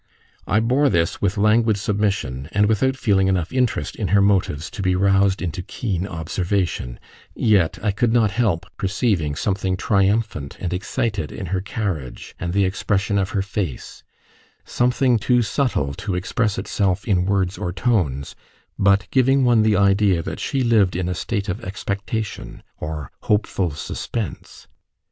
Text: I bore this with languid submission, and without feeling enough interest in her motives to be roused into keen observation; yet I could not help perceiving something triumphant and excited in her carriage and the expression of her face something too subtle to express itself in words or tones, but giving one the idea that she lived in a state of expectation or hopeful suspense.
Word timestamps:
I 0.47 0.59
bore 0.59 0.89
this 0.89 1.21
with 1.21 1.37
languid 1.37 1.77
submission, 1.77 2.49
and 2.53 2.65
without 2.65 2.97
feeling 2.97 3.27
enough 3.27 3.53
interest 3.53 3.95
in 3.95 4.07
her 4.07 4.19
motives 4.19 4.71
to 4.71 4.81
be 4.81 4.95
roused 4.95 5.43
into 5.43 5.61
keen 5.61 6.07
observation; 6.07 6.99
yet 7.35 7.77
I 7.83 7.91
could 7.91 8.11
not 8.11 8.31
help 8.31 8.65
perceiving 8.77 9.35
something 9.35 9.77
triumphant 9.77 10.57
and 10.59 10.73
excited 10.73 11.31
in 11.31 11.45
her 11.53 11.61
carriage 11.61 12.33
and 12.39 12.51
the 12.51 12.65
expression 12.65 13.19
of 13.19 13.29
her 13.29 13.43
face 13.43 14.03
something 14.65 15.19
too 15.19 15.43
subtle 15.43 15.93
to 15.93 16.15
express 16.15 16.57
itself 16.57 17.07
in 17.07 17.25
words 17.27 17.59
or 17.59 17.71
tones, 17.71 18.35
but 18.79 19.07
giving 19.11 19.43
one 19.43 19.61
the 19.61 19.77
idea 19.77 20.23
that 20.23 20.39
she 20.39 20.63
lived 20.63 20.95
in 20.95 21.07
a 21.09 21.13
state 21.13 21.47
of 21.47 21.63
expectation 21.63 22.63
or 22.79 23.11
hopeful 23.19 23.69
suspense. 23.69 24.67